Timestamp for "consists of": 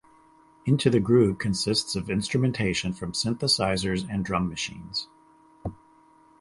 1.37-2.09